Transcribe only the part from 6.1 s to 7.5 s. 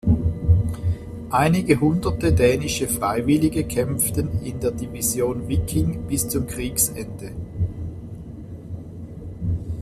zum Kriegsende.